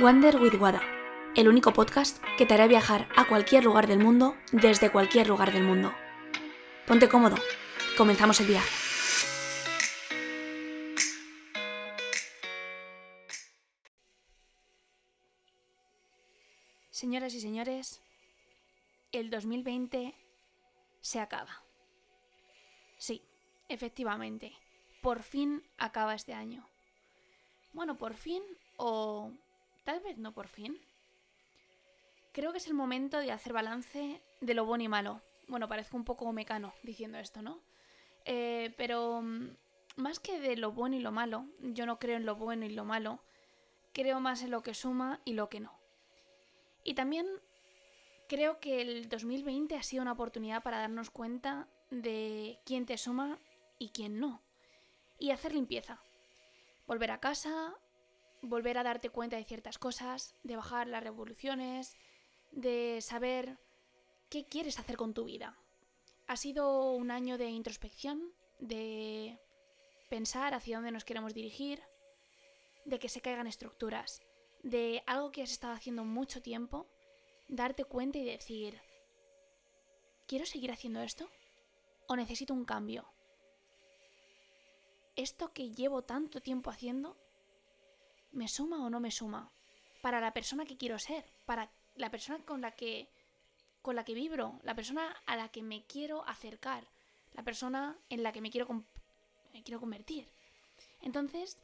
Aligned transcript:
Wander 0.00 0.40
with 0.40 0.54
Wada, 0.54 0.80
el 1.36 1.46
único 1.46 1.74
podcast 1.74 2.24
que 2.38 2.46
te 2.46 2.54
hará 2.54 2.66
viajar 2.66 3.06
a 3.16 3.28
cualquier 3.28 3.64
lugar 3.64 3.86
del 3.86 3.98
mundo 3.98 4.34
desde 4.50 4.90
cualquier 4.90 5.28
lugar 5.28 5.52
del 5.52 5.62
mundo. 5.62 5.92
Ponte 6.86 7.06
cómodo, 7.06 7.36
comenzamos 7.98 8.40
el 8.40 8.46
viaje. 8.46 8.70
Señoras 16.90 17.34
y 17.34 17.40
señores, 17.42 18.00
el 19.12 19.28
2020 19.28 20.14
se 21.02 21.20
acaba. 21.20 21.62
Sí, 22.96 23.20
efectivamente, 23.68 24.54
por 25.02 25.22
fin 25.22 25.62
acaba 25.76 26.14
este 26.14 26.32
año. 26.32 26.66
Bueno, 27.74 27.98
por 27.98 28.14
fin 28.14 28.42
o 28.78 29.30
tal 29.84 30.00
vez 30.00 30.18
no 30.18 30.32
por 30.32 30.48
fin. 30.48 30.80
Creo 32.32 32.52
que 32.52 32.58
es 32.58 32.66
el 32.66 32.74
momento 32.74 33.18
de 33.18 33.32
hacer 33.32 33.52
balance 33.52 34.22
de 34.40 34.54
lo 34.54 34.64
bueno 34.64 34.84
y 34.84 34.88
malo. 34.88 35.20
Bueno, 35.48 35.68
parezco 35.68 35.96
un 35.96 36.04
poco 36.04 36.32
mecano 36.32 36.72
diciendo 36.82 37.18
esto, 37.18 37.42
¿no? 37.42 37.60
Eh, 38.24 38.74
pero 38.76 39.20
mm, 39.22 39.56
más 39.96 40.20
que 40.20 40.38
de 40.40 40.56
lo 40.56 40.72
bueno 40.72 40.96
y 40.96 41.00
lo 41.00 41.12
malo, 41.12 41.46
yo 41.60 41.86
no 41.86 41.98
creo 41.98 42.16
en 42.16 42.26
lo 42.26 42.36
bueno 42.36 42.66
y 42.66 42.70
lo 42.70 42.84
malo, 42.84 43.20
creo 43.92 44.20
más 44.20 44.42
en 44.42 44.50
lo 44.50 44.62
que 44.62 44.74
suma 44.74 45.20
y 45.24 45.34
lo 45.34 45.48
que 45.48 45.60
no. 45.60 45.78
Y 46.84 46.94
también 46.94 47.26
creo 48.28 48.60
que 48.60 48.80
el 48.80 49.08
2020 49.08 49.76
ha 49.76 49.82
sido 49.82 50.02
una 50.02 50.12
oportunidad 50.12 50.62
para 50.62 50.78
darnos 50.78 51.10
cuenta 51.10 51.68
de 51.90 52.60
quién 52.64 52.86
te 52.86 52.96
suma 52.96 53.38
y 53.78 53.90
quién 53.90 54.20
no. 54.20 54.42
Y 55.18 55.32
hacer 55.32 55.52
limpieza. 55.52 56.00
Volver 56.86 57.10
a 57.10 57.20
casa, 57.20 57.74
volver 58.42 58.78
a 58.78 58.82
darte 58.82 59.10
cuenta 59.10 59.36
de 59.36 59.44
ciertas 59.44 59.78
cosas, 59.78 60.34
de 60.42 60.56
bajar 60.56 60.86
las 60.86 61.02
revoluciones, 61.02 61.96
de 62.52 62.98
saber 63.00 63.58
qué 64.28 64.46
quieres 64.46 64.78
hacer 64.78 64.96
con 64.96 65.14
tu 65.14 65.24
vida. 65.24 65.56
Ha 66.26 66.36
sido 66.36 66.92
un 66.92 67.10
año 67.10 67.38
de 67.38 67.48
introspección, 67.50 68.32
de 68.58 69.38
pensar 70.08 70.54
hacia 70.54 70.76
dónde 70.76 70.92
nos 70.92 71.04
queremos 71.04 71.34
dirigir, 71.34 71.82
de 72.84 72.98
que 72.98 73.08
se 73.08 73.20
caigan 73.20 73.46
estructuras, 73.46 74.22
de 74.62 75.02
algo 75.06 75.32
que 75.32 75.42
has 75.42 75.50
estado 75.50 75.74
haciendo 75.74 76.04
mucho 76.04 76.42
tiempo, 76.42 76.86
darte 77.48 77.84
cuenta 77.84 78.18
y 78.18 78.24
decir, 78.24 78.80
¿quiero 80.26 80.46
seguir 80.46 80.70
haciendo 80.70 81.02
esto? 81.02 81.28
¿O 82.06 82.16
necesito 82.16 82.54
un 82.54 82.64
cambio? 82.64 83.06
¿Esto 85.16 85.52
que 85.52 85.70
llevo 85.70 86.02
tanto 86.02 86.40
tiempo 86.40 86.70
haciendo 86.70 87.16
¿me 88.32 88.48
suma 88.48 88.84
o 88.84 88.90
no 88.90 89.00
me 89.00 89.10
suma? 89.10 89.50
Para 90.02 90.20
la 90.20 90.32
persona 90.32 90.64
que 90.64 90.76
quiero 90.76 90.98
ser, 90.98 91.24
para 91.46 91.70
la 91.96 92.10
persona 92.10 92.38
con 92.44 92.60
la 92.60 92.72
que 92.72 93.08
con 93.82 93.96
la 93.96 94.04
que 94.04 94.14
vibro, 94.14 94.60
la 94.62 94.74
persona 94.74 95.16
a 95.26 95.36
la 95.36 95.48
que 95.48 95.62
me 95.62 95.84
quiero 95.86 96.26
acercar, 96.28 96.86
la 97.32 97.42
persona 97.42 97.96
en 98.10 98.22
la 98.22 98.32
que 98.32 98.40
me 98.40 98.50
quiero, 98.50 98.68
me 99.54 99.62
quiero 99.62 99.80
convertir. 99.80 100.28
Entonces, 101.00 101.58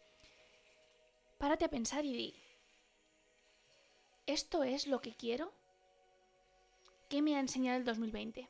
párate 1.39 1.67
a 1.67 1.71
pensar 1.71 2.05
y 2.05 2.15
di, 2.15 2.35
¿esto 4.27 4.63
es 4.63 4.87
lo 4.87 5.01
que 5.01 5.15
quiero? 5.15 5.53
¿Qué 7.09 7.23
me 7.23 7.37
ha 7.37 7.41
enseñado 7.41 7.79
el 7.79 7.85
2020? 7.85 8.49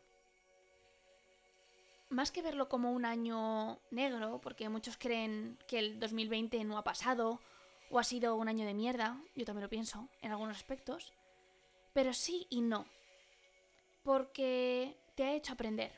Más 2.08 2.30
que 2.30 2.42
verlo 2.42 2.69
como 2.69 2.92
un 2.92 3.05
año 3.05 3.80
negro, 3.91 4.41
porque 4.41 4.69
muchos 4.69 4.97
creen 4.97 5.58
que 5.67 5.80
el 5.80 5.98
2020 5.98 6.62
no 6.64 6.78
ha 6.78 6.84
pasado 6.84 7.41
o 7.91 7.98
ha 7.98 8.05
sido 8.05 8.37
un 8.37 8.48
año 8.48 8.67
de 8.67 8.75
mierda, 8.75 9.20
yo 9.34 9.45
también 9.45 9.62
lo 9.62 9.70
pienso, 9.70 10.09
en 10.23 10.33
algunos 10.33 10.56
aspectos, 10.56 11.12
pero 11.92 12.12
sí 12.12 12.47
y 12.51 12.61
no, 12.61 12.87
porque 14.03 14.97
te 15.15 15.25
ha 15.25 15.33
hecho 15.33 15.53
aprender. 15.53 15.92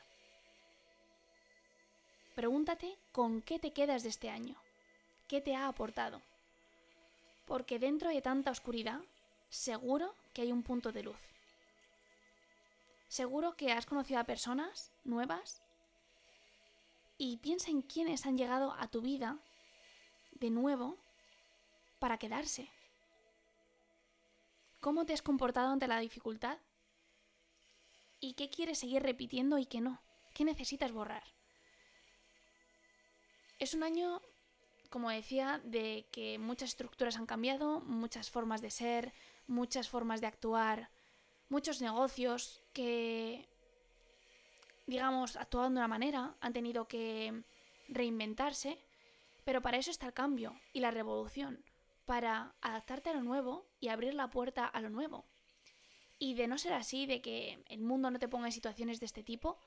Pregúntate 2.35 2.97
con 3.11 3.41
qué 3.41 3.59
te 3.59 3.73
quedas 3.73 4.03
de 4.03 4.09
este 4.09 4.29
año, 4.29 4.55
qué 5.27 5.41
te 5.41 5.55
ha 5.55 5.67
aportado, 5.67 6.21
porque 7.45 7.79
dentro 7.79 8.09
de 8.09 8.21
tanta 8.21 8.51
oscuridad, 8.51 9.01
seguro 9.49 10.15
que 10.33 10.43
hay 10.43 10.51
un 10.51 10.63
punto 10.63 10.91
de 10.91 11.03
luz. 11.03 11.19
Seguro 13.07 13.55
que 13.57 13.71
has 13.71 13.87
conocido 13.87 14.19
a 14.19 14.23
personas 14.23 14.91
nuevas 15.03 15.63
y 17.17 17.37
piensa 17.37 17.71
en 17.71 17.81
quiénes 17.81 18.25
han 18.25 18.37
llegado 18.37 18.73
a 18.73 18.87
tu 18.87 19.01
vida 19.01 19.39
de 20.39 20.51
nuevo 20.51 20.97
para 21.99 22.17
quedarse. 22.17 22.69
¿Cómo 24.79 25.05
te 25.05 25.13
has 25.13 25.21
comportado 25.21 25.71
ante 25.71 25.87
la 25.87 25.99
dificultad? 25.99 26.57
¿Y 28.21 28.33
qué 28.33 28.49
quieres 28.49 28.79
seguir 28.79 29.03
repitiendo 29.03 29.57
y 29.57 29.65
qué 29.65 29.81
no? 29.81 30.01
¿Qué 30.33 30.45
necesitas 30.45 30.91
borrar? 30.91 31.23
Es 33.59 33.73
un 33.73 33.83
año, 33.83 34.21
como 34.89 35.09
decía, 35.09 35.61
de 35.65 36.07
que 36.11 36.39
muchas 36.39 36.69
estructuras 36.69 37.17
han 37.17 37.25
cambiado, 37.25 37.81
muchas 37.81 38.29
formas 38.29 38.61
de 38.61 38.71
ser, 38.71 39.13
muchas 39.47 39.89
formas 39.89 40.21
de 40.21 40.27
actuar, 40.27 40.89
muchos 41.49 41.81
negocios 41.81 42.61
que, 42.71 43.49
digamos, 44.87 45.35
actuaban 45.35 45.73
de 45.73 45.79
una 45.79 45.87
manera, 45.89 46.35
han 46.39 46.53
tenido 46.53 46.87
que 46.87 47.43
reinventarse, 47.89 48.77
pero 49.43 49.61
para 49.61 49.77
eso 49.77 49.91
está 49.91 50.05
el 50.05 50.13
cambio 50.13 50.57
y 50.71 50.79
la 50.79 50.91
revolución 50.91 51.65
para 52.09 52.55
adaptarte 52.61 53.11
a 53.11 53.13
lo 53.13 53.21
nuevo 53.21 53.67
y 53.79 53.89
abrir 53.89 54.15
la 54.15 54.31
puerta 54.31 54.65
a 54.65 54.81
lo 54.81 54.89
nuevo. 54.89 55.27
Y 56.17 56.33
de 56.33 56.47
no 56.47 56.57
ser 56.57 56.73
así, 56.73 57.05
de 57.05 57.21
que 57.21 57.63
el 57.67 57.81
mundo 57.81 58.09
no 58.09 58.17
te 58.17 58.27
ponga 58.27 58.47
en 58.47 58.51
situaciones 58.51 58.99
de 58.99 59.05
este 59.05 59.21
tipo, 59.21 59.59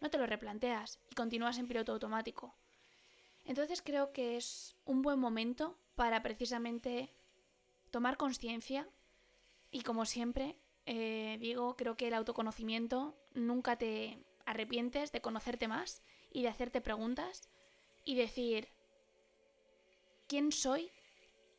no 0.00 0.08
te 0.08 0.16
lo 0.16 0.24
replanteas 0.24 1.00
y 1.10 1.16
continúas 1.16 1.58
en 1.58 1.66
piloto 1.66 1.90
automático. 1.90 2.54
Entonces 3.44 3.82
creo 3.82 4.12
que 4.12 4.36
es 4.36 4.76
un 4.84 5.02
buen 5.02 5.18
momento 5.18 5.80
para 5.96 6.22
precisamente 6.22 7.12
tomar 7.90 8.16
conciencia 8.16 8.88
y 9.72 9.80
como 9.80 10.06
siempre 10.06 10.60
eh, 10.86 11.38
digo, 11.40 11.74
creo 11.76 11.96
que 11.96 12.06
el 12.06 12.14
autoconocimiento 12.14 13.18
nunca 13.34 13.74
te 13.74 14.24
arrepientes 14.46 15.10
de 15.10 15.22
conocerte 15.22 15.66
más 15.66 16.04
y 16.30 16.42
de 16.42 16.50
hacerte 16.50 16.80
preguntas 16.80 17.50
y 18.04 18.14
decir, 18.14 18.68
¿quién 20.28 20.52
soy 20.52 20.92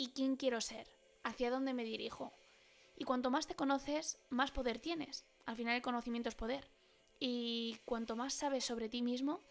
y 0.01 0.07
quién 0.07 0.35
quiero 0.35 0.62
ser, 0.62 0.88
hacia 1.23 1.51
dónde 1.51 1.75
me 1.75 1.84
dirijo. 1.84 2.34
Y 2.97 3.03
cuanto 3.03 3.29
más 3.29 3.45
te 3.45 3.53
conoces, 3.53 4.17
más 4.31 4.50
poder 4.50 4.79
tienes. 4.79 5.28
Al 5.45 5.56
final 5.56 5.75
el 5.75 5.84
conocimiento 5.84 6.28
es 6.28 6.34
poder. 6.34 6.67
Y 7.19 7.78
cuanto 7.85 8.16
más 8.16 8.34
sabes 8.34 8.66
sobre 8.66 8.90
ti 8.90 9.03
mismo, 9.03 9.41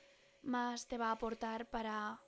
más 0.43 0.89
te 0.89 0.99
va 0.99 1.07
a 1.07 1.13
aportar 1.13 1.71
para 1.71 2.21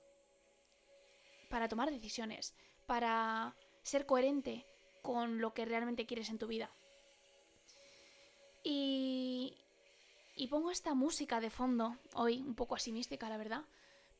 para 1.49 1.67
tomar 1.67 1.91
decisiones, 1.91 2.55
para 2.85 3.57
ser 3.81 4.05
coherente 4.05 4.65
con 5.01 5.41
lo 5.41 5.53
que 5.53 5.65
realmente 5.65 6.05
quieres 6.05 6.29
en 6.29 6.39
tu 6.39 6.47
vida. 6.47 6.71
Y, 8.63 9.57
y 10.37 10.47
pongo 10.47 10.71
esta 10.71 10.93
música 10.93 11.41
de 11.41 11.49
fondo, 11.49 11.97
hoy 12.15 12.37
un 12.41 12.55
poco 12.55 12.75
así 12.75 12.93
mística, 12.93 13.27
la 13.27 13.37
verdad, 13.37 13.65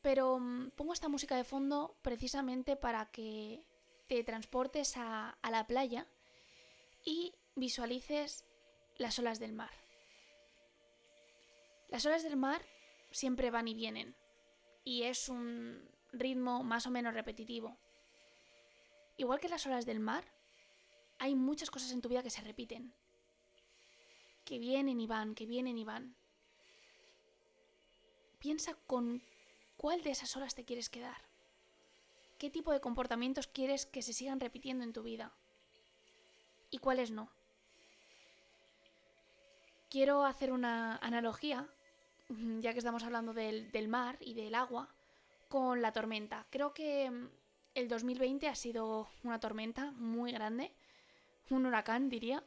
pero 0.02 0.38
mm, 0.38 0.72
pongo 0.76 0.92
esta 0.92 1.08
música 1.08 1.36
de 1.36 1.44
fondo 1.44 1.96
precisamente 2.02 2.76
para 2.76 3.06
que 3.06 3.64
te 4.06 4.22
transportes 4.24 4.96
a, 4.96 5.38
la 5.42 5.66
playa 5.66 6.06
y 7.04 7.34
visualices 7.54 8.44
las 8.96 9.18
olas 9.18 9.38
del 9.38 9.52
mar. 9.52 9.72
Las 11.88 12.04
olas 12.06 12.22
del 12.22 12.36
mar 12.36 12.62
siempre 13.10 13.50
van 13.50 13.68
y 13.68 13.74
vienen 13.74 14.16
y 14.84 15.04
es 15.04 15.28
un 15.28 15.88
ritmo 16.12 16.62
más 16.62 16.86
o 16.86 16.90
menos 16.90 17.14
repetitivo. 17.14 17.76
Igual 19.16 19.40
que 19.40 19.48
las 19.48 19.64
olas 19.66 19.86
del 19.86 20.00
mar, 20.00 20.24
hay 21.18 21.34
muchas 21.34 21.70
cosas 21.70 21.92
en 21.92 22.00
tu 22.00 22.08
vida 22.08 22.22
que 22.22 22.30
se 22.30 22.42
repiten, 22.42 22.92
que 24.44 24.58
vienen 24.58 25.00
y 25.00 25.06
van, 25.06 25.34
que 25.34 25.46
vienen 25.46 25.78
y 25.78 25.84
van. 25.84 26.16
Piensa 28.38 28.74
con 28.86 29.22
cuál 29.76 30.02
de 30.02 30.10
esas 30.10 30.36
olas 30.36 30.54
te 30.54 30.64
quieres 30.64 30.90
quedar 30.90 31.33
qué 32.44 32.50
tipo 32.50 32.72
de 32.72 32.80
comportamientos 32.82 33.46
quieres 33.46 33.86
que 33.86 34.02
se 34.02 34.12
sigan 34.12 34.38
repitiendo 34.38 34.84
en 34.84 34.92
tu 34.92 35.02
vida 35.02 35.32
y 36.68 36.76
cuáles 36.76 37.10
no. 37.10 37.30
Quiero 39.88 40.26
hacer 40.26 40.52
una 40.52 40.96
analogía, 40.98 41.66
ya 42.60 42.72
que 42.74 42.80
estamos 42.80 43.02
hablando 43.02 43.32
del, 43.32 43.88
mar 43.88 44.18
y 44.20 44.34
del 44.34 44.54
agua, 44.54 44.94
con 45.48 45.80
la 45.80 45.94
tormenta. 45.94 46.46
Creo 46.50 46.74
que 46.74 47.10
mm, 47.10 47.30
el 47.76 47.88
2020 47.88 48.46
ha 48.48 48.54
sido 48.54 49.08
una 49.22 49.40
tormenta 49.40 49.92
muy 49.92 50.30
grande, 50.32 50.74
un 51.48 51.64
huracán 51.64 52.10
diría, 52.10 52.44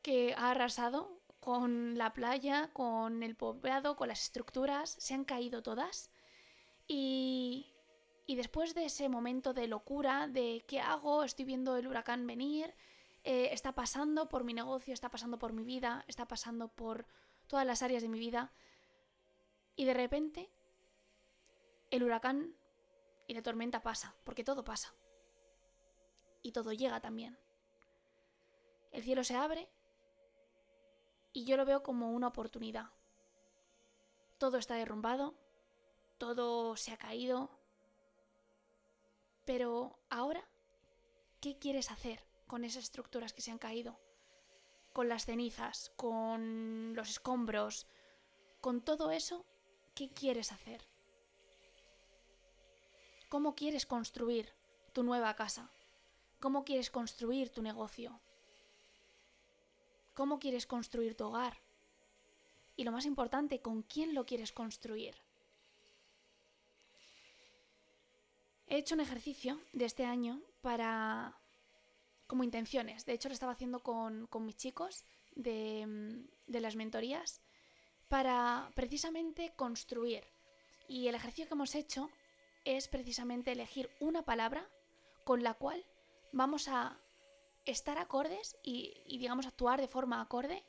que 0.00 0.32
ha 0.34 0.52
arrasado 0.52 1.10
con 1.40 1.98
la 1.98 2.12
playa, 2.12 2.70
con 2.72 3.24
el 3.24 3.34
poblado, 3.34 3.96
con 3.96 4.06
las 4.06 4.22
estructuras, 4.22 4.90
se 4.90 5.12
han 5.12 5.24
caído 5.24 5.60
todas. 5.60 6.12
Y 6.86 7.73
Y 8.26 8.36
después 8.36 8.74
de 8.74 8.86
ese 8.86 9.08
momento 9.08 9.52
de 9.52 9.68
locura, 9.68 10.28
de 10.28 10.64
qué 10.66 10.80
hago, 10.80 11.24
estoy 11.24 11.44
viendo 11.44 11.76
el 11.76 11.86
huracán 11.86 12.26
venir, 12.26 12.74
eh, 13.22 13.50
está 13.52 13.74
pasando 13.74 14.28
por 14.28 14.44
mi 14.44 14.54
negocio, 14.54 14.94
está 14.94 15.10
pasando 15.10 15.38
por 15.38 15.52
mi 15.52 15.64
vida, 15.64 16.04
está 16.08 16.26
pasando 16.26 16.68
por 16.68 17.06
todas 17.46 17.66
las 17.66 17.82
áreas 17.82 18.02
de 18.02 18.08
mi 18.08 18.18
vida, 18.18 18.52
y 19.76 19.84
de 19.84 19.94
repente 19.94 20.50
el 21.90 22.02
huracán 22.02 22.56
y 23.26 23.34
la 23.34 23.42
tormenta 23.42 23.82
pasa, 23.82 24.14
porque 24.24 24.44
todo 24.44 24.64
pasa. 24.64 24.94
Y 26.42 26.52
todo 26.52 26.72
llega 26.72 27.00
también. 27.00 27.38
El 28.92 29.02
cielo 29.02 29.24
se 29.24 29.34
abre 29.34 29.68
y 31.32 31.44
yo 31.44 31.56
lo 31.56 31.64
veo 31.64 31.82
como 31.82 32.12
una 32.12 32.28
oportunidad. 32.28 32.90
Todo 34.38 34.58
está 34.58 34.74
derrumbado, 34.74 35.34
todo 36.18 36.76
se 36.76 36.92
ha 36.92 36.96
caído, 36.96 37.50
pero 39.44 39.98
ahora, 40.10 40.42
¿qué 41.40 41.58
quieres 41.58 41.90
hacer 41.90 42.24
con 42.46 42.64
esas 42.64 42.84
estructuras 42.84 43.32
que 43.32 43.42
se 43.42 43.50
han 43.50 43.58
caído? 43.58 43.98
Con 44.92 45.08
las 45.08 45.26
cenizas, 45.26 45.92
con 45.96 46.94
los 46.94 47.10
escombros, 47.10 47.86
con 48.60 48.80
todo 48.80 49.10
eso, 49.10 49.44
¿qué 49.94 50.10
quieres 50.10 50.52
hacer? 50.52 50.88
¿Cómo 53.28 53.54
quieres 53.54 53.86
construir 53.86 54.52
tu 54.92 55.02
nueva 55.02 55.34
casa? 55.34 55.70
¿Cómo 56.40 56.64
quieres 56.64 56.90
construir 56.90 57.50
tu 57.50 57.62
negocio? 57.62 58.20
¿Cómo 60.14 60.38
quieres 60.38 60.66
construir 60.66 61.16
tu 61.16 61.24
hogar? 61.24 61.58
Y 62.76 62.84
lo 62.84 62.92
más 62.92 63.06
importante, 63.06 63.60
¿con 63.60 63.82
quién 63.82 64.14
lo 64.14 64.26
quieres 64.26 64.52
construir? 64.52 65.16
He 68.74 68.78
hecho 68.78 68.96
un 68.96 69.00
ejercicio 69.00 69.60
de 69.72 69.84
este 69.84 70.04
año 70.04 70.42
para... 70.60 71.38
como 72.26 72.42
intenciones. 72.42 73.06
De 73.06 73.12
hecho, 73.12 73.28
lo 73.28 73.32
estaba 73.32 73.52
haciendo 73.52 73.84
con, 73.84 74.28
mis 74.40 74.56
chicos 74.56 75.04
de, 75.36 76.26
de 76.48 76.60
las 76.60 76.74
mentorías 76.74 77.40
para 78.08 78.72
precisamente 78.74 79.52
construir. 79.54 80.24
Y 80.88 81.06
el 81.06 81.14
ejercicio 81.14 81.46
que 81.46 81.54
hemos 81.54 81.76
hecho 81.76 82.10
es 82.64 82.88
precisamente 82.88 83.52
elegir 83.52 83.90
una 84.00 84.24
palabra 84.24 84.68
con 85.22 85.44
la 85.44 85.54
cual 85.54 85.86
vamos 86.32 86.66
a 86.66 86.98
estar 87.66 87.96
acordes 87.98 88.56
y, 88.64 88.94
y, 89.06 89.18
digamos 89.18 89.46
actuar 89.46 89.80
de 89.80 89.86
forma 89.86 90.20
acorde 90.20 90.64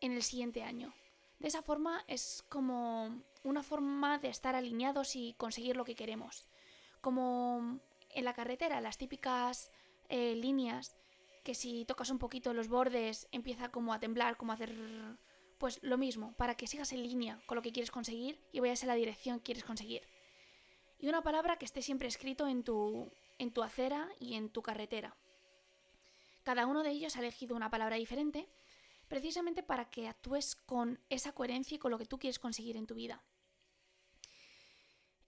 en 0.00 0.14
el 0.14 0.24
siguiente 0.24 0.64
año. 0.64 0.92
De 1.38 1.46
esa 1.46 1.62
forma 1.62 2.02
es 2.08 2.44
como 2.48 3.22
una 3.44 3.62
forma 3.62 4.18
de 4.18 4.30
estar 4.30 4.56
alineados 4.56 5.14
y 5.14 5.34
conseguir 5.34 5.76
lo 5.76 5.84
que 5.84 5.94
queremos 5.94 6.48
como 7.04 7.80
en 8.08 8.24
la 8.24 8.32
carretera, 8.32 8.80
las 8.80 8.96
típicas 8.96 9.70
eh, 10.08 10.34
líneas 10.34 10.96
que 11.42 11.54
si 11.54 11.84
tocas 11.84 12.08
un 12.08 12.18
poquito 12.18 12.54
los 12.54 12.68
bordes 12.68 13.28
empieza 13.30 13.68
como 13.68 13.92
a 13.92 14.00
temblar, 14.00 14.38
como 14.38 14.52
a 14.52 14.54
hacer 14.54 14.74
pues 15.58 15.82
lo 15.82 15.98
mismo, 15.98 16.32
para 16.38 16.54
que 16.54 16.66
sigas 16.66 16.94
en 16.94 17.02
línea 17.02 17.42
con 17.44 17.56
lo 17.56 17.62
que 17.62 17.72
quieres 17.72 17.90
conseguir 17.90 18.40
y 18.52 18.60
vayas 18.60 18.82
en 18.82 18.88
la 18.88 18.94
dirección 18.94 19.36
que 19.36 19.44
quieres 19.44 19.64
conseguir. 19.64 20.08
Y 20.98 21.08
una 21.08 21.22
palabra 21.22 21.58
que 21.58 21.66
esté 21.66 21.82
siempre 21.82 22.08
escrito 22.08 22.48
en 22.48 22.64
tu, 22.64 23.12
en 23.38 23.52
tu 23.52 23.62
acera 23.62 24.08
y 24.18 24.36
en 24.36 24.48
tu 24.48 24.62
carretera. 24.62 25.14
Cada 26.42 26.66
uno 26.66 26.82
de 26.82 26.90
ellos 26.90 27.16
ha 27.16 27.20
elegido 27.20 27.54
una 27.54 27.68
palabra 27.68 27.96
diferente, 27.96 28.48
precisamente 29.08 29.62
para 29.62 29.90
que 29.90 30.08
actúes 30.08 30.56
con 30.56 30.98
esa 31.10 31.32
coherencia 31.32 31.74
y 31.74 31.78
con 31.78 31.90
lo 31.90 31.98
que 31.98 32.06
tú 32.06 32.18
quieres 32.18 32.38
conseguir 32.38 32.78
en 32.78 32.86
tu 32.86 32.94
vida. 32.94 33.22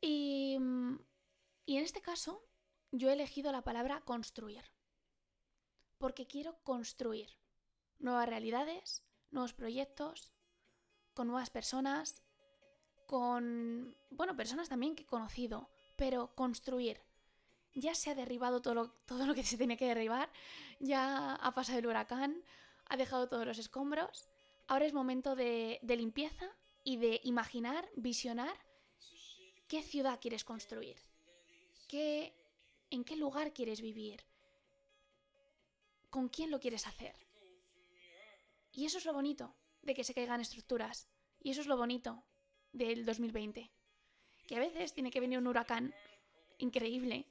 Y 0.01 0.57
mm, 0.59 0.97
y 1.67 1.77
en 1.77 1.83
este 1.83 2.01
caso, 2.01 2.47
yo 2.93 3.11
he 3.11 3.15
elegido 3.15 3.51
la 3.51 3.63
palabra 3.63 4.01
construir. 4.03 4.63
Porque 5.99 6.29
quiero 6.29 6.63
construir 6.63 7.29
nuevas 7.99 8.29
realidades, 8.29 9.03
nuevos 9.33 9.53
proyectos, 9.53 10.33
con 11.13 11.27
nuevas 11.27 11.51
personas, 11.51 12.23
con, 13.07 13.97
bueno, 14.11 14.37
personas 14.37 14.69
también 14.69 14.95
que 14.95 15.03
he 15.03 15.07
conocido, 15.07 15.69
pero 15.97 16.37
construir. 16.37 17.03
Ya 17.75 17.97
se 17.97 18.11
ha 18.11 18.15
derribado 18.15 18.63
todo 18.63 18.75
lo, 18.75 18.91
todo 19.05 19.27
lo 19.27 19.35
que 19.35 19.43
se 19.43 19.59
tiene 19.59 19.77
que 19.77 19.89
derribar, 19.89 20.31
ya 20.79 21.35
ha 21.35 21.53
pasado 21.53 21.81
el 21.81 21.87
huracán, 21.87 22.45
ha 22.87 22.97
dejado 22.97 23.29
todos 23.29 23.45
los 23.45 23.59
escombros. 23.59 24.29
Ahora 24.69 24.87
es 24.87 24.93
momento 24.93 25.35
de, 25.35 25.81
de 25.83 25.97
limpieza 25.97 26.49
y 26.85 26.97
de 26.99 27.21
imaginar, 27.25 27.89
visionar 27.97 28.57
qué 29.69 29.83
ciudad 29.83 30.21
quieres 30.21 30.45
construir 30.45 31.06
qué, 31.87 32.35
en 32.91 33.05
qué 33.05 33.17
lugar 33.17 33.53
quieres 33.53 33.81
vivir, 33.81 34.25
con 36.11 36.29
quién 36.29 36.51
lo 36.51 36.61
quieres 36.61 36.87
hacer. 36.87 37.15
Y 38.73 38.85
eso 38.85 38.99
es 38.99 39.05
lo 39.05 39.13
bonito 39.13 39.55
de 39.83 39.95
que 39.95 40.05
se 40.05 40.15
caigan 40.15 40.41
estructuras. 40.41 41.09
Y 41.41 41.51
eso 41.51 41.61
es 41.61 41.67
lo 41.67 41.77
bonito 41.77 42.25
del 42.73 43.07
2020. 43.07 43.71
Que 44.47 44.57
a 44.57 44.61
veces 44.61 44.93
tiene 44.93 45.11
que 45.11 45.21
venir 45.21 45.39
un 45.39 45.47
huracán 45.47 45.95
increíble, 46.59 47.27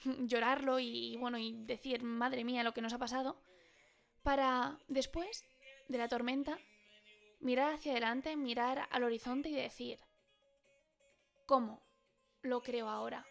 llorarlo 0.20 0.78
y 0.78 1.16
bueno, 1.16 1.38
y 1.38 1.52
decir, 1.64 2.02
madre 2.02 2.44
mía, 2.44 2.64
lo 2.64 2.74
que 2.74 2.82
nos 2.82 2.92
ha 2.92 2.98
pasado, 2.98 3.40
para 4.22 4.78
después 4.88 5.44
de 5.88 5.98
la 5.98 6.08
tormenta 6.08 6.58
mirar 7.40 7.74
hacia 7.74 7.92
adelante, 7.92 8.36
mirar 8.36 8.88
al 8.90 9.04
horizonte 9.04 9.48
y 9.48 9.54
decir, 9.54 10.00
¿cómo 11.46 11.82
lo 12.42 12.62
creo 12.62 12.88
ahora? 12.88 13.26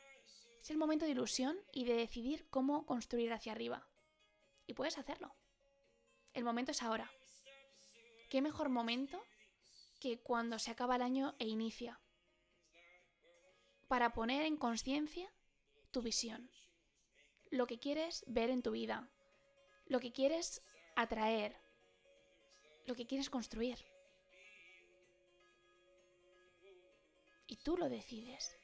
Es 0.68 0.72
el 0.72 0.78
momento 0.78 1.06
de 1.06 1.12
ilusión 1.12 1.58
y 1.72 1.86
de 1.86 1.94
decidir 1.94 2.46
cómo 2.50 2.86
construir 2.86 3.32
hacia 3.32 3.54
arriba. 3.54 3.88
Y 4.66 4.74
puedes 4.74 4.98
hacerlo. 4.98 5.34
El 6.34 6.44
momento 6.44 6.72
es 6.72 6.84
ahora. 6.84 7.10
¿Qué 8.30 8.42
mejor 8.42 8.68
momento 8.68 9.24
que 10.02 10.20
cuando 10.20 10.60
se 10.60 10.70
acaba 10.70 10.98
el 10.98 11.04
año 11.04 11.36
e 11.40 11.48
inicia? 11.48 12.02
Para 13.88 14.12
poner 14.12 14.44
en 14.44 14.58
conciencia 14.58 15.32
tu 15.92 16.02
visión. 16.02 16.52
Lo 17.50 17.66
que 17.66 17.80
quieres 17.80 18.26
ver 18.28 18.50
en 18.50 18.62
tu 18.62 18.72
vida. 18.72 19.10
Lo 19.86 20.02
que 20.02 20.12
quieres 20.12 20.62
atraer. 20.98 21.56
Lo 22.88 22.96
que 22.96 23.08
quieres 23.08 23.30
construir. 23.30 23.78
Y 27.48 27.56
tú 27.56 27.78
lo 27.78 27.88
decides. 27.88 28.58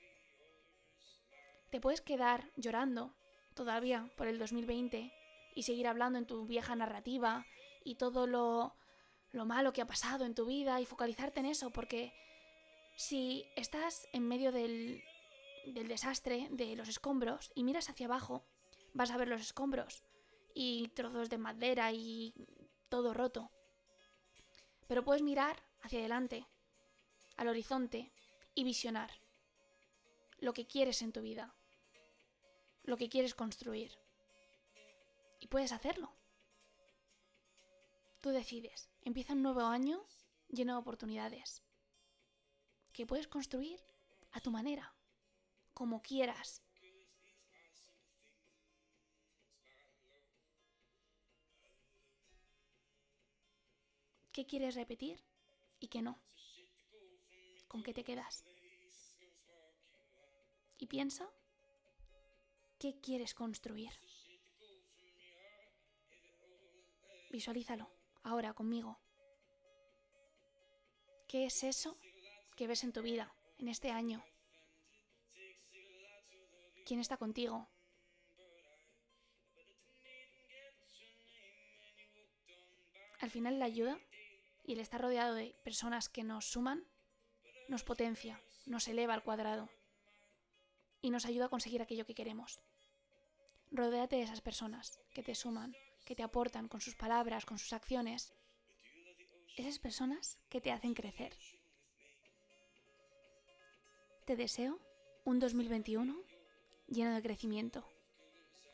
Te 1.73 1.81
puedes 1.81 2.01
quedar 2.01 2.51
llorando 2.55 3.15
todavía 3.55 4.07
por 4.15 4.27
el 4.27 4.37
2020 4.37 5.11
y 5.55 5.63
seguir 5.63 5.87
hablando 5.87 6.19
en 6.19 6.27
tu 6.27 6.45
vieja 6.45 6.75
narrativa 6.75 7.47
y 7.83 7.95
todo 7.95 8.27
lo, 8.27 8.75
lo 9.31 9.45
malo 9.47 9.73
que 9.73 9.81
ha 9.81 9.87
pasado 9.87 10.23
en 10.23 10.35
tu 10.35 10.45
vida 10.45 10.79
y 10.79 10.85
focalizarte 10.85 11.39
en 11.39 11.47
eso, 11.47 11.71
porque 11.71 12.13
si 12.95 13.47
estás 13.55 14.07
en 14.13 14.27
medio 14.27 14.51
del 14.51 15.01
desastre, 15.65 16.47
de 16.51 16.75
los 16.75 16.89
escombros, 16.89 17.51
y 17.55 17.63
miras 17.63 17.89
hacia 17.89 18.05
abajo, 18.05 18.45
vas 18.93 19.09
a 19.09 19.17
ver 19.17 19.27
los 19.27 19.41
escombros 19.41 20.03
y 20.53 20.89
trozos 20.89 21.31
de 21.31 21.39
madera 21.39 21.91
y 21.91 22.35
todo 22.87 23.15
roto. 23.15 23.49
Pero 24.87 25.03
puedes 25.03 25.23
mirar 25.23 25.63
hacia 25.81 25.97
adelante, 25.97 26.45
al 27.35 27.47
horizonte, 27.47 28.11
y 28.53 28.63
visionar 28.63 29.09
lo 30.37 30.53
que 30.53 30.67
quieres 30.67 31.01
en 31.01 31.11
tu 31.11 31.21
vida 31.23 31.55
lo 32.83 32.97
que 32.97 33.09
quieres 33.09 33.33
construir. 33.33 33.97
Y 35.39 35.47
puedes 35.47 35.71
hacerlo. 35.71 36.13
Tú 38.21 38.29
decides. 38.29 38.89
Empieza 39.01 39.33
un 39.33 39.41
nuevo 39.41 39.61
año 39.61 40.05
lleno 40.49 40.73
de 40.73 40.79
oportunidades. 40.79 41.63
Que 42.93 43.05
puedes 43.05 43.27
construir 43.27 43.83
a 44.31 44.39
tu 44.39 44.51
manera, 44.51 44.93
como 45.73 46.01
quieras. 46.01 46.61
¿Qué 54.31 54.45
quieres 54.47 54.75
repetir 54.75 55.23
y 55.79 55.87
qué 55.89 56.01
no? 56.01 56.19
¿Con 57.67 57.83
qué 57.83 57.93
te 57.93 58.03
quedas? 58.03 58.43
Y 60.79 60.87
piensa 60.87 61.29
¿Qué 62.83 62.99
quieres 62.99 63.33
construir? 63.33 63.91
Visualízalo, 67.31 67.89
ahora 68.23 68.53
conmigo. 68.53 68.99
¿Qué 71.29 71.45
es 71.45 71.63
eso 71.63 71.97
que 72.57 72.67
ves 72.67 72.83
en 72.83 72.91
tu 72.91 73.01
vida, 73.01 73.33
en 73.57 73.69
este 73.69 73.89
año? 73.89 74.21
¿Quién 76.85 76.99
está 76.99 77.15
contigo? 77.15 77.69
Al 83.21 83.31
final 83.31 83.59
la 83.59 83.65
ayuda 83.65 83.97
y 84.65 84.73
el 84.73 84.81
estar 84.81 84.99
rodeado 84.99 85.35
de 85.35 85.55
personas 85.63 86.09
que 86.09 86.25
nos 86.25 86.43
suman 86.51 86.85
nos 87.69 87.85
potencia, 87.85 88.41
nos 88.65 88.89
eleva 88.89 89.13
al 89.13 89.23
cuadrado. 89.23 89.69
Y 91.03 91.11
nos 91.11 91.25
ayuda 91.25 91.45
a 91.45 91.49
conseguir 91.49 91.81
aquello 91.81 92.05
que 92.05 92.15
queremos. 92.15 92.61
Rodéate 93.71 94.15
de 94.15 94.23
esas 94.23 94.41
personas 94.41 94.99
que 95.13 95.21
te 95.21 95.35
suman, 95.35 95.75
que 96.05 96.15
te 96.15 96.23
aportan 96.23 96.69
con 96.69 96.79
sus 96.79 96.95
palabras, 96.95 97.45
con 97.45 97.59
sus 97.59 97.73
acciones. 97.73 98.33
Esas 99.57 99.79
personas 99.79 100.39
que 100.49 100.61
te 100.61 100.71
hacen 100.71 100.93
crecer. 100.93 101.37
Te 104.25 104.37
deseo 104.37 104.79
un 105.25 105.39
2021 105.39 106.23
lleno 106.87 107.13
de 107.13 107.21
crecimiento, 107.21 107.85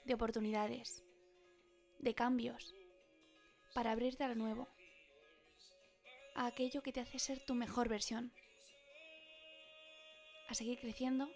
de 0.06 0.14
oportunidades, 0.14 1.04
de 1.98 2.14
cambios, 2.14 2.76
para 3.74 3.92
abrirte 3.92 4.24
a 4.24 4.28
lo 4.28 4.36
nuevo, 4.36 4.68
a 6.36 6.46
aquello 6.46 6.84
que 6.84 6.94
te 6.94 7.00
hace 7.02 7.18
ser 7.18 7.44
tu 7.44 7.56
mejor 7.56 7.90
versión, 7.90 8.32
a 10.48 10.54
seguir 10.54 10.80
creciendo 10.80 11.28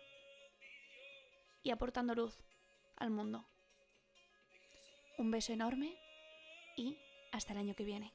y 1.64 1.72
aportando 1.72 2.14
luz 2.14 2.38
al 2.98 3.10
mundo. 3.10 3.46
Un 5.18 5.32
beso 5.32 5.54
enorme 5.54 5.98
y 6.76 6.98
hasta 7.32 7.54
el 7.54 7.60
año 7.60 7.76
que 7.76 7.86
viene. 7.86 8.14